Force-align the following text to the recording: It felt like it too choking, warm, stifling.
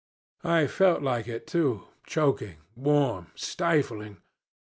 It 0.43 0.69
felt 0.71 1.03
like 1.03 1.27
it 1.27 1.45
too 1.45 1.83
choking, 2.07 2.57
warm, 2.75 3.27
stifling. 3.35 4.17